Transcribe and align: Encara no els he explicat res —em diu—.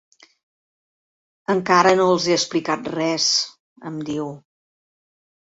Encara 1.55 1.91
no 1.99 2.07
els 2.13 2.25
he 2.31 2.39
explicat 2.39 2.91
res 2.95 3.29
—em 3.93 4.01
diu—. 4.11 4.35